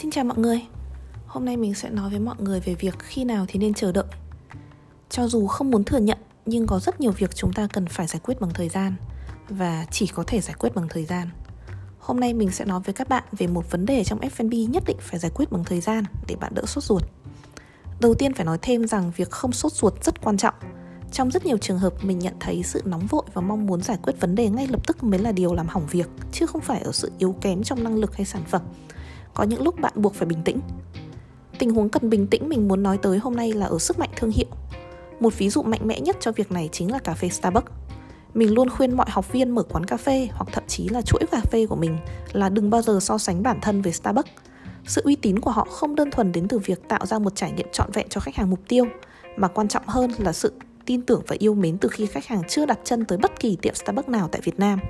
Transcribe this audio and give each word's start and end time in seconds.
Xin 0.00 0.10
chào 0.10 0.24
mọi 0.24 0.38
người 0.38 0.60
Hôm 1.26 1.44
nay 1.44 1.56
mình 1.56 1.74
sẽ 1.74 1.90
nói 1.90 2.10
với 2.10 2.20
mọi 2.20 2.34
người 2.38 2.60
về 2.60 2.74
việc 2.74 2.98
khi 2.98 3.24
nào 3.24 3.44
thì 3.48 3.58
nên 3.58 3.74
chờ 3.74 3.92
đợi 3.92 4.04
Cho 5.10 5.28
dù 5.28 5.46
không 5.46 5.70
muốn 5.70 5.84
thừa 5.84 5.98
nhận 5.98 6.18
Nhưng 6.46 6.66
có 6.66 6.78
rất 6.78 7.00
nhiều 7.00 7.12
việc 7.12 7.34
chúng 7.34 7.52
ta 7.52 7.68
cần 7.72 7.86
phải 7.86 8.06
giải 8.06 8.20
quyết 8.24 8.40
bằng 8.40 8.50
thời 8.54 8.68
gian 8.68 8.94
Và 9.48 9.86
chỉ 9.90 10.06
có 10.06 10.24
thể 10.26 10.40
giải 10.40 10.54
quyết 10.58 10.74
bằng 10.74 10.86
thời 10.90 11.04
gian 11.04 11.30
Hôm 11.98 12.20
nay 12.20 12.34
mình 12.34 12.50
sẽ 12.50 12.64
nói 12.64 12.80
với 12.84 12.94
các 12.94 13.08
bạn 13.08 13.24
về 13.32 13.46
một 13.46 13.70
vấn 13.70 13.86
đề 13.86 14.04
trong 14.04 14.20
F&B 14.20 14.70
nhất 14.70 14.82
định 14.86 14.96
phải 15.00 15.18
giải 15.18 15.32
quyết 15.34 15.52
bằng 15.52 15.64
thời 15.64 15.80
gian 15.80 16.04
để 16.26 16.36
bạn 16.36 16.54
đỡ 16.54 16.62
sốt 16.66 16.84
ruột. 16.84 17.02
Đầu 18.00 18.14
tiên 18.14 18.34
phải 18.34 18.46
nói 18.46 18.58
thêm 18.62 18.86
rằng 18.86 19.12
việc 19.16 19.30
không 19.30 19.52
sốt 19.52 19.72
ruột 19.72 20.04
rất 20.04 20.20
quan 20.20 20.36
trọng. 20.36 20.54
Trong 21.12 21.30
rất 21.30 21.46
nhiều 21.46 21.58
trường 21.58 21.78
hợp 21.78 22.04
mình 22.04 22.18
nhận 22.18 22.34
thấy 22.40 22.62
sự 22.62 22.82
nóng 22.84 23.06
vội 23.06 23.22
và 23.34 23.40
mong 23.40 23.66
muốn 23.66 23.82
giải 23.82 23.98
quyết 24.02 24.20
vấn 24.20 24.34
đề 24.34 24.48
ngay 24.48 24.66
lập 24.66 24.86
tức 24.86 25.04
mới 25.04 25.18
là 25.20 25.32
điều 25.32 25.54
làm 25.54 25.68
hỏng 25.68 25.86
việc, 25.90 26.08
chứ 26.32 26.46
không 26.46 26.60
phải 26.60 26.80
ở 26.80 26.92
sự 26.92 27.12
yếu 27.18 27.34
kém 27.40 27.62
trong 27.62 27.84
năng 27.84 27.96
lực 27.96 28.16
hay 28.16 28.26
sản 28.26 28.42
phẩm 28.48 28.62
có 29.34 29.44
những 29.44 29.62
lúc 29.62 29.80
bạn 29.80 29.92
buộc 29.96 30.14
phải 30.14 30.26
bình 30.26 30.42
tĩnh. 30.44 30.60
Tình 31.58 31.70
huống 31.70 31.88
cần 31.88 32.10
bình 32.10 32.26
tĩnh 32.26 32.48
mình 32.48 32.68
muốn 32.68 32.82
nói 32.82 32.98
tới 33.02 33.18
hôm 33.18 33.36
nay 33.36 33.52
là 33.52 33.66
ở 33.66 33.78
sức 33.78 33.98
mạnh 33.98 34.10
thương 34.16 34.30
hiệu. 34.30 34.46
Một 35.20 35.38
ví 35.38 35.50
dụ 35.50 35.62
mạnh 35.62 35.80
mẽ 35.84 36.00
nhất 36.00 36.16
cho 36.20 36.32
việc 36.32 36.52
này 36.52 36.68
chính 36.72 36.92
là 36.92 36.98
cà 36.98 37.14
phê 37.14 37.28
starbucks. 37.28 37.72
Mình 38.34 38.54
luôn 38.54 38.68
khuyên 38.70 38.96
mọi 38.96 39.06
học 39.10 39.32
viên 39.32 39.50
mở 39.50 39.62
quán 39.62 39.86
cà 39.86 39.96
phê 39.96 40.28
hoặc 40.32 40.48
thậm 40.52 40.64
chí 40.66 40.88
là 40.88 41.02
chuỗi 41.02 41.20
cà 41.30 41.40
phê 41.40 41.66
của 41.66 41.76
mình 41.76 41.98
là 42.32 42.48
đừng 42.48 42.70
bao 42.70 42.82
giờ 42.82 42.98
so 43.00 43.18
sánh 43.18 43.42
bản 43.42 43.58
thân 43.62 43.82
với 43.82 43.92
starbucks. 43.92 44.30
Sự 44.86 45.02
uy 45.04 45.16
tín 45.16 45.38
của 45.38 45.50
họ 45.50 45.64
không 45.70 45.94
đơn 45.94 46.10
thuần 46.10 46.32
đến 46.32 46.48
từ 46.48 46.58
việc 46.58 46.88
tạo 46.88 47.06
ra 47.06 47.18
một 47.18 47.36
trải 47.36 47.52
nghiệm 47.52 47.66
trọn 47.72 47.90
vẹn 47.92 48.08
cho 48.08 48.20
khách 48.20 48.36
hàng 48.36 48.50
mục 48.50 48.60
tiêu, 48.68 48.84
mà 49.36 49.48
quan 49.48 49.68
trọng 49.68 49.82
hơn 49.86 50.10
là 50.18 50.32
sự 50.32 50.52
tin 50.86 51.02
tưởng 51.02 51.22
và 51.26 51.36
yêu 51.38 51.54
mến 51.54 51.78
từ 51.78 51.88
khi 51.88 52.06
khách 52.06 52.26
hàng 52.26 52.42
chưa 52.48 52.66
đặt 52.66 52.78
chân 52.84 53.04
tới 53.04 53.18
bất 53.18 53.40
kỳ 53.40 53.56
tiệm 53.56 53.74
Starbucks 53.74 54.08
nào 54.08 54.28
tại 54.32 54.40
Việt 54.44 54.58
Nam. 54.58 54.80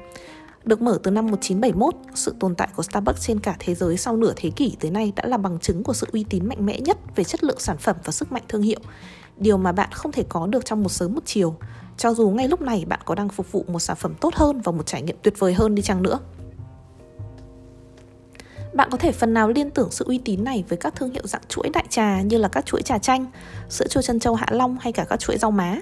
Được 0.65 0.83
mở 0.83 0.99
từ 1.03 1.11
năm 1.11 1.27
1971, 1.27 1.95
sự 2.15 2.35
tồn 2.41 2.55
tại 2.55 2.69
của 2.77 2.83
Starbucks 2.83 3.27
trên 3.27 3.41
cả 3.41 3.57
thế 3.59 3.75
giới 3.75 3.97
sau 3.97 4.17
nửa 4.17 4.33
thế 4.37 4.51
kỷ 4.51 4.77
tới 4.81 4.91
nay 4.91 5.13
đã 5.17 5.27
là 5.27 5.37
bằng 5.37 5.59
chứng 5.59 5.83
của 5.83 5.93
sự 5.93 6.07
uy 6.13 6.25
tín 6.25 6.49
mạnh 6.49 6.67
mẽ 6.67 6.81
nhất 6.81 6.99
về 7.17 7.25
chất 7.25 7.45
lượng 7.45 7.61
sản 7.61 7.77
phẩm 7.79 7.97
và 8.05 8.13
sức 8.13 8.33
mạnh 8.33 8.43
thương 8.49 8.63
hiệu. 8.63 8.81
Điều 9.37 9.57
mà 9.57 9.73
bạn 9.73 9.89
không 9.93 10.13
thể 10.13 10.25
có 10.29 10.47
được 10.47 10.65
trong 10.65 10.83
một 10.83 10.89
sớm 10.89 11.15
một 11.15 11.21
chiều, 11.25 11.55
cho 11.97 12.15
dù 12.15 12.31
ngay 12.31 12.49
lúc 12.49 12.61
này 12.61 12.85
bạn 12.85 13.01
có 13.05 13.15
đang 13.15 13.29
phục 13.29 13.53
vụ 13.53 13.65
một 13.69 13.79
sản 13.79 13.97
phẩm 13.97 14.15
tốt 14.21 14.35
hơn 14.35 14.61
và 14.61 14.73
một 14.73 14.87
trải 14.87 15.03
nghiệm 15.03 15.17
tuyệt 15.23 15.35
vời 15.39 15.55
hơn 15.55 15.75
đi 15.75 15.83
chăng 15.83 16.03
nữa. 16.03 16.19
Bạn 18.75 18.89
có 18.91 18.99
thể 18.99 19.13
phần 19.13 19.35
nào 19.35 19.49
liên 19.49 19.71
tưởng 19.71 19.91
sự 19.91 20.05
uy 20.05 20.19
tín 20.19 20.45
này 20.45 20.65
với 20.69 20.79
các 20.79 20.95
thương 20.95 21.11
hiệu 21.11 21.27
dạng 21.27 21.43
chuỗi 21.49 21.69
đại 21.69 21.85
trà 21.89 22.21
như 22.21 22.39
là 22.39 22.49
các 22.49 22.67
chuỗi 22.67 22.83
trà 22.83 22.99
chanh, 22.99 23.27
sữa 23.69 23.87
chua 23.87 24.03
chân 24.03 24.21
châu 24.21 24.35
Hạ 24.35 24.47
Long 24.51 24.77
hay 24.81 24.93
cả 24.93 25.05
các 25.05 25.21
chuỗi 25.21 25.39
rau 25.39 25.51
má. 25.51 25.77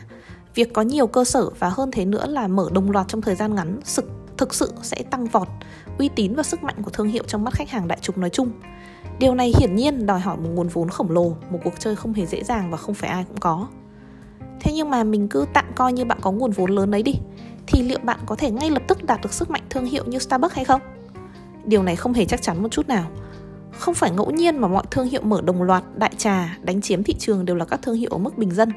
Việc 0.54 0.72
có 0.72 0.82
nhiều 0.82 1.06
cơ 1.06 1.24
sở 1.24 1.50
và 1.58 1.68
hơn 1.68 1.90
thế 1.90 2.04
nữa 2.04 2.26
là 2.26 2.48
mở 2.48 2.68
đồng 2.72 2.90
loạt 2.90 3.08
trong 3.08 3.22
thời 3.22 3.34
gian 3.34 3.54
ngắn 3.54 3.80
sực 3.84 4.04
thực 4.38 4.54
sự 4.54 4.72
sẽ 4.82 5.02
tăng 5.10 5.26
vọt 5.26 5.48
uy 5.98 6.08
tín 6.08 6.34
và 6.34 6.42
sức 6.42 6.62
mạnh 6.62 6.76
của 6.82 6.90
thương 6.90 7.08
hiệu 7.08 7.22
trong 7.26 7.44
mắt 7.44 7.54
khách 7.54 7.70
hàng 7.70 7.88
đại 7.88 7.98
chúng 8.02 8.20
nói 8.20 8.30
chung. 8.30 8.50
Điều 9.18 9.34
này 9.34 9.52
hiển 9.60 9.74
nhiên 9.74 10.06
đòi 10.06 10.20
hỏi 10.20 10.36
một 10.36 10.48
nguồn 10.54 10.68
vốn 10.68 10.88
khổng 10.88 11.10
lồ, 11.10 11.36
một 11.50 11.58
cuộc 11.64 11.74
chơi 11.78 11.96
không 11.96 12.12
hề 12.12 12.26
dễ 12.26 12.44
dàng 12.44 12.70
và 12.70 12.76
không 12.76 12.94
phải 12.94 13.10
ai 13.10 13.24
cũng 13.28 13.36
có. 13.40 13.68
Thế 14.60 14.72
nhưng 14.72 14.90
mà 14.90 15.04
mình 15.04 15.28
cứ 15.28 15.46
tạm 15.54 15.64
coi 15.74 15.92
như 15.92 16.04
bạn 16.04 16.18
có 16.20 16.32
nguồn 16.32 16.50
vốn 16.50 16.70
lớn 16.70 16.90
đấy 16.90 17.02
đi, 17.02 17.14
thì 17.66 17.82
liệu 17.82 17.98
bạn 18.02 18.20
có 18.26 18.34
thể 18.34 18.50
ngay 18.50 18.70
lập 18.70 18.82
tức 18.88 19.04
đạt 19.04 19.20
được 19.22 19.32
sức 19.32 19.50
mạnh 19.50 19.62
thương 19.70 19.84
hiệu 19.84 20.04
như 20.06 20.18
Starbucks 20.18 20.54
hay 20.54 20.64
không? 20.64 20.80
Điều 21.64 21.82
này 21.82 21.96
không 21.96 22.12
hề 22.12 22.24
chắc 22.24 22.42
chắn 22.42 22.62
một 22.62 22.68
chút 22.68 22.88
nào. 22.88 23.10
Không 23.78 23.94
phải 23.94 24.10
ngẫu 24.10 24.30
nhiên 24.30 24.58
mà 24.58 24.68
mọi 24.68 24.84
thương 24.90 25.06
hiệu 25.06 25.20
mở 25.22 25.40
đồng 25.40 25.62
loạt 25.62 25.84
đại 25.96 26.12
trà 26.18 26.58
đánh 26.62 26.80
chiếm 26.80 27.02
thị 27.02 27.14
trường 27.18 27.44
đều 27.44 27.56
là 27.56 27.64
các 27.64 27.82
thương 27.82 27.94
hiệu 27.94 28.10
ở 28.12 28.18
mức 28.18 28.38
bình 28.38 28.50
dân. 28.50 28.72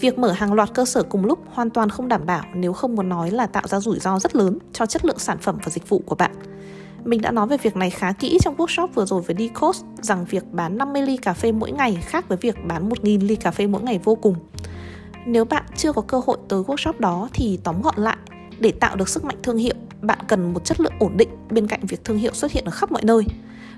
Việc 0.00 0.18
mở 0.18 0.32
hàng 0.32 0.52
loạt 0.52 0.74
cơ 0.74 0.84
sở 0.84 1.02
cùng 1.02 1.24
lúc 1.24 1.38
hoàn 1.52 1.70
toàn 1.70 1.88
không 1.88 2.08
đảm 2.08 2.26
bảo 2.26 2.44
nếu 2.54 2.72
không 2.72 2.94
muốn 2.94 3.08
nói 3.08 3.30
là 3.30 3.46
tạo 3.46 3.62
ra 3.66 3.80
rủi 3.80 3.98
ro 3.98 4.18
rất 4.18 4.36
lớn 4.36 4.58
cho 4.72 4.86
chất 4.86 5.04
lượng 5.04 5.18
sản 5.18 5.38
phẩm 5.38 5.58
và 5.64 5.70
dịch 5.70 5.88
vụ 5.88 6.02
của 6.06 6.14
bạn. 6.14 6.32
Mình 7.04 7.20
đã 7.20 7.30
nói 7.30 7.46
về 7.46 7.56
việc 7.56 7.76
này 7.76 7.90
khá 7.90 8.12
kỹ 8.12 8.38
trong 8.42 8.56
workshop 8.56 8.86
vừa 8.94 9.06
rồi 9.06 9.22
với 9.22 9.36
Decos 9.38 9.82
rằng 10.00 10.24
việc 10.24 10.44
bán 10.52 10.78
50 10.78 11.02
ly 11.02 11.16
cà 11.16 11.32
phê 11.32 11.52
mỗi 11.52 11.72
ngày 11.72 11.98
khác 12.02 12.28
với 12.28 12.38
việc 12.38 12.56
bán 12.64 12.88
1.000 12.88 13.26
ly 13.26 13.36
cà 13.36 13.50
phê 13.50 13.66
mỗi 13.66 13.82
ngày 13.82 14.00
vô 14.04 14.14
cùng. 14.14 14.34
Nếu 15.26 15.44
bạn 15.44 15.64
chưa 15.76 15.92
có 15.92 16.02
cơ 16.02 16.20
hội 16.26 16.38
tới 16.48 16.62
workshop 16.62 16.92
đó 16.98 17.28
thì 17.32 17.58
tóm 17.64 17.82
gọn 17.82 17.94
lại, 17.96 18.16
để 18.58 18.72
tạo 18.72 18.96
được 18.96 19.08
sức 19.08 19.24
mạnh 19.24 19.36
thương 19.42 19.56
hiệu, 19.56 19.74
bạn 20.00 20.18
cần 20.28 20.52
một 20.52 20.64
chất 20.64 20.80
lượng 20.80 20.92
ổn 20.98 21.16
định 21.16 21.28
bên 21.50 21.66
cạnh 21.66 21.80
việc 21.82 22.04
thương 22.04 22.18
hiệu 22.18 22.32
xuất 22.34 22.52
hiện 22.52 22.64
ở 22.64 22.70
khắp 22.70 22.92
mọi 22.92 23.02
nơi. 23.04 23.24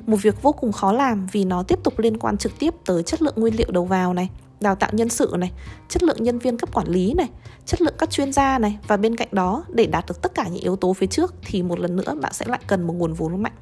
Một 0.06 0.17
việc 0.22 0.43
vô 0.43 0.53
cùng 0.53 0.72
khó 0.72 0.93
làm 0.93 1.27
vì 1.33 1.44
nó 1.44 1.62
tiếp 1.62 1.78
tục 1.84 1.99
liên 1.99 2.19
quan 2.19 2.37
trực 2.37 2.59
tiếp 2.59 2.75
tới 2.87 3.03
chất 3.03 3.22
lượng 3.22 3.34
nguyên 3.37 3.56
liệu 3.56 3.71
đầu 3.71 3.84
vào 3.84 4.15
này, 4.15 4.31
đào 4.64 4.75
tạo 4.75 4.91
nhân 4.92 5.08
sự 5.08 5.34
này, 5.38 5.52
chất 5.88 6.02
lượng 6.02 6.22
nhân 6.22 6.38
viên 6.38 6.58
cấp 6.58 6.75
quản 6.75 6.88
lý 6.88 7.14
này, 7.14 7.28
chất 7.66 7.80
lượng 7.82 7.94
các 7.98 8.10
chuyên 8.10 8.32
gia 8.32 8.58
này 8.58 8.78
và 8.88 8.97
bên 8.97 9.16
cạnh 9.16 9.28
đó 9.32 9.64
để 9.69 9.86
đạt 9.86 10.06
được 10.06 10.22
tất 10.22 10.34
cả 10.34 10.48
những 10.48 10.62
yếu 10.62 10.76
tố 10.76 10.92
phía 10.92 11.06
trước 11.06 11.34
thì 11.47 11.62
một 11.62 11.78
lần 11.78 11.97
nữa 11.97 12.14
bạn 12.20 12.32
sẽ 12.32 12.47
lại 12.48 12.60
cần 12.66 12.86
một 12.86 12.92
nguồn 12.92 13.12
vốn 13.12 13.42
mạnh. 13.42 13.52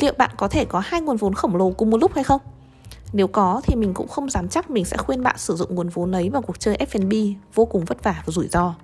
Liệu 0.00 0.12
bạn 0.18 0.30
có 0.36 0.48
thể 0.48 0.64
có 0.64 0.82
hai 0.84 1.00
nguồn 1.00 1.16
vốn 1.16 1.34
khổng 1.34 1.56
lồ 1.56 1.70
cùng 1.70 1.90
một 1.90 1.96
lúc 1.96 2.14
hay 2.14 2.24
không? 2.24 2.40
Nếu 3.12 3.26
có 3.26 3.60
thì 3.64 3.76
mình 3.76 3.94
cũng 3.94 4.08
không 4.08 4.30
dám 4.30 4.48
chắc 4.48 4.70
mình 4.70 4.84
sẽ 4.84 4.96
khuyên 4.96 5.22
bạn 5.22 5.38
sử 5.38 5.56
dụng 5.56 5.74
nguồn 5.74 5.88
vốn 5.88 6.12
ấy 6.12 6.30
vào 6.30 6.42
cuộc 6.42 6.60
chơi 6.60 6.76
F&B 6.76 7.34
vô 7.54 7.64
cùng 7.64 7.84
vất 7.84 8.04
vả 8.04 8.22
và 8.26 8.32
rủi 8.32 8.48
ro. 8.48 8.74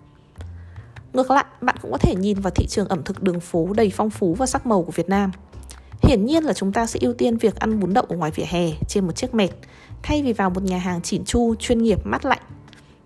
Ngược 1.13 1.31
lại, 1.31 1.45
bạn 1.61 1.77
cũng 1.83 1.93
có 1.93 1.99
thể 1.99 2.15
nhìn 2.15 2.41
vào 2.41 2.51
thị 2.51 2.67
trường 2.67 2.89
ẩm 2.89 3.03
thực 3.05 3.23
đường 3.23 3.41
phố 3.41 3.69
đầy 3.73 3.93
phong 3.95 4.11
phú 4.11 4.35
và 4.35 4.47
sắc 4.47 4.67
màu 4.67 4.83
của 4.83 4.93
Việt 4.93 5.09
Nam. 5.09 5.33
Hiển 6.03 6.27
nhiên 6.27 6.45
là 6.45 6.53
chúng 6.53 6.73
ta 6.73 6.87
sẽ 6.87 7.01
ưu 7.03 7.13
tiên 7.13 7.37
việc 7.37 7.57
ăn 7.57 7.81
bún 7.81 7.95
đậu 7.95 8.05
ở 8.09 8.17
ngoài 8.17 8.31
vỉa 8.31 8.45
hè 8.45 8.71
trên 8.89 9.07
một 9.07 9.17
chiếc 9.17 9.35
mệt 9.35 9.49
thay 10.03 10.23
vì 10.23 10.33
vào 10.33 10.51
một 10.51 10.63
nhà 10.63 10.79
hàng 10.79 11.03
chỉn 11.03 11.25
chu, 11.25 11.55
chuyên 11.55 11.83
nghiệp, 11.83 11.99
mát 12.05 12.25
lạnh. 12.25 12.43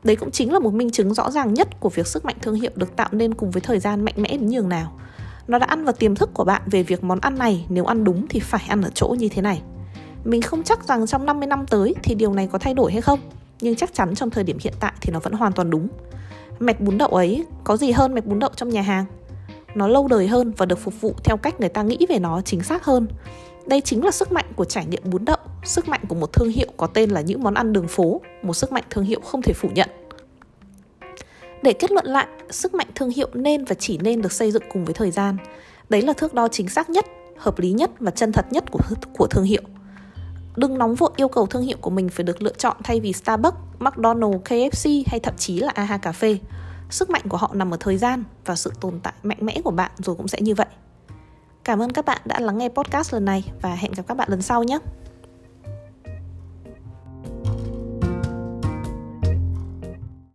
Đấy 0.05 0.17
cũng 0.17 0.31
chính 0.31 0.53
là 0.53 0.59
một 0.59 0.75
minh 0.75 0.91
chứng 0.91 1.15
rõ 1.15 1.31
ràng 1.31 1.55
nhất 1.55 1.81
của 1.81 1.89
việc 1.89 2.07
sức 2.07 2.25
mạnh 2.25 2.37
thương 2.43 2.55
hiệu 2.55 2.71
được 2.75 2.97
tạo 2.97 3.09
nên 3.13 3.35
cùng 3.35 3.51
với 3.51 3.61
thời 3.61 3.79
gian 3.79 4.05
mạnh 4.05 4.15
mẽ 4.17 4.29
đến 4.29 4.49
nhường 4.49 4.69
nào. 4.69 4.93
Nó 5.49 5.59
đã 5.59 5.67
ăn 5.67 5.85
vào 5.85 5.93
tiềm 5.93 6.15
thức 6.15 6.31
của 6.35 6.45
bạn 6.45 6.63
về 6.67 6.83
việc 6.83 7.05
món 7.05 7.21
ăn 7.21 7.39
này 7.39 7.67
nếu 7.69 7.85
ăn 7.85 8.05
đúng 8.05 8.27
thì 8.29 8.41
phải 8.41 8.65
ăn 8.69 8.83
ở 8.83 8.91
chỗ 8.95 9.09
như 9.19 9.29
thế 9.29 9.43
này. 9.43 9.63
Mình 10.25 10.43
không 10.43 10.63
chắc 10.63 10.85
rằng 10.85 11.07
trong 11.07 11.27
50 11.27 11.47
năm 11.47 11.67
tới 11.67 11.95
thì 12.03 12.15
điều 12.15 12.35
này 12.35 12.49
có 12.53 12.59
thay 12.59 12.75
đổi 12.75 12.93
hay 12.93 13.01
không, 13.01 13.21
nhưng 13.61 13.77
chắc 13.77 13.95
chắn 13.95 14.15
trong 14.15 14.31
thời 14.31 14.45
điểm 14.45 14.57
hiện 14.61 14.75
tại 14.81 14.93
thì 15.01 15.13
nó 15.13 15.19
vẫn 15.19 15.33
hoàn 15.33 15.53
toàn 15.53 15.71
đúng. 15.71 15.89
Mẹt 16.59 16.81
bún 16.81 16.99
đậu 16.99 17.09
ấy 17.09 17.45
có 17.65 17.77
gì 17.77 17.91
hơn 17.91 18.15
mẹt 18.15 18.27
bún 18.27 18.39
đậu 18.39 18.51
trong 18.57 18.69
nhà 18.69 18.83
hàng? 18.83 19.05
Nó 19.75 19.89
lâu 19.89 20.09
đời 20.09 20.29
hơn 20.29 20.53
và 20.57 20.67
được 20.67 20.79
phục 20.79 21.01
vụ 21.01 21.15
theo 21.25 21.37
cách 21.37 21.61
người 21.61 21.69
ta 21.69 21.83
nghĩ 21.83 21.99
về 22.09 22.19
nó 22.19 22.41
chính 22.41 22.63
xác 22.63 22.85
hơn. 22.85 23.07
Đây 23.71 23.81
chính 23.81 24.05
là 24.05 24.11
sức 24.11 24.33
mạnh 24.33 24.45
của 24.57 24.65
trải 24.65 24.87
nghiệm 24.87 25.03
bún 25.05 25.25
đậu, 25.25 25.37
sức 25.65 25.89
mạnh 25.89 26.01
của 26.09 26.15
một 26.15 26.33
thương 26.33 26.49
hiệu 26.49 26.67
có 26.77 26.87
tên 26.87 27.11
là 27.11 27.21
những 27.21 27.43
món 27.43 27.55
ăn 27.55 27.73
đường 27.73 27.89
phố, 27.89 28.21
một 28.43 28.55
sức 28.55 28.73
mạnh 28.73 28.85
thương 28.91 29.05
hiệu 29.05 29.21
không 29.21 29.43
thể 29.43 29.53
phủ 29.53 29.69
nhận. 29.75 29.89
Để 31.63 31.73
kết 31.73 31.93
luận 31.93 32.07
lại, 32.07 32.27
sức 32.51 32.75
mạnh 32.75 32.87
thương 32.95 33.11
hiệu 33.11 33.29
nên 33.35 33.65
và 33.65 33.75
chỉ 33.75 33.99
nên 33.99 34.23
được 34.23 34.33
xây 34.33 34.51
dựng 34.51 34.63
cùng 34.73 34.85
với 34.85 34.95
thời 34.95 35.11
gian. 35.11 35.37
Đấy 35.89 36.03
là 36.03 36.13
thước 36.13 36.35
đo 36.35 36.49
chính 36.49 36.69
xác 36.69 36.91
nhất, 36.91 37.07
hợp 37.37 37.59
lý 37.59 37.73
nhất 37.73 37.91
và 38.01 38.11
chân 38.11 38.33
thật 38.33 38.47
nhất 38.51 38.65
của, 38.71 38.81
của 39.19 39.27
thương 39.27 39.45
hiệu. 39.45 39.63
Đừng 40.57 40.79
nóng 40.79 40.95
vội 40.95 41.11
yêu 41.17 41.29
cầu 41.29 41.47
thương 41.47 41.63
hiệu 41.63 41.77
của 41.81 41.91
mình 41.91 42.09
phải 42.09 42.25
được 42.25 42.43
lựa 42.43 42.55
chọn 42.59 42.77
thay 42.85 43.01
vì 43.01 43.13
Starbucks, 43.13 43.59
McDonald's, 43.79 44.43
KFC 44.43 45.03
hay 45.07 45.21
thậm 45.21 45.35
chí 45.39 45.59
là 45.59 45.73
AHA 45.75 45.99
Cà 45.99 46.13
Phê. 46.13 46.39
Sức 46.91 47.11
mạnh 47.11 47.23
của 47.29 47.37
họ 47.37 47.51
nằm 47.55 47.75
ở 47.75 47.77
thời 47.81 47.97
gian 47.97 48.25
và 48.45 48.57
sự 48.57 48.73
tồn 48.81 49.01
tại 49.03 49.15
mạnh 49.23 49.39
mẽ 49.41 49.61
của 49.65 49.71
bạn 49.71 49.91
rồi 49.99 50.17
cũng 50.17 50.29
sẽ 50.29 50.41
như 50.41 50.55
vậy. 50.55 50.67
Cảm 51.71 51.83
ơn 51.83 51.91
các 51.91 52.05
bạn 52.05 52.21
đã 52.25 52.41
lắng 52.41 52.59
nghe 52.59 52.69
podcast 52.69 53.15
lần 53.15 53.25
này 53.25 53.45
và 53.63 53.75
hẹn 53.75 53.93
gặp 53.93 54.03
các 54.09 54.17
bạn 54.17 54.29
lần 54.31 54.43
sau 54.43 54.63
nhé. 54.65 54.79